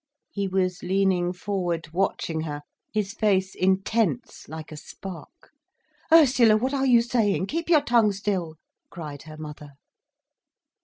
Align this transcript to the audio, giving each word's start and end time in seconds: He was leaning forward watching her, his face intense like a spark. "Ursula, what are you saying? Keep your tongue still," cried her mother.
He 0.31 0.47
was 0.47 0.81
leaning 0.81 1.31
forward 1.31 1.89
watching 1.93 2.41
her, 2.41 2.63
his 2.91 3.13
face 3.13 3.53
intense 3.53 4.49
like 4.49 4.71
a 4.71 4.75
spark. 4.75 5.51
"Ursula, 6.11 6.57
what 6.57 6.73
are 6.73 6.87
you 6.87 7.03
saying? 7.03 7.45
Keep 7.45 7.69
your 7.69 7.81
tongue 7.83 8.11
still," 8.11 8.55
cried 8.89 9.21
her 9.29 9.37
mother. 9.37 9.73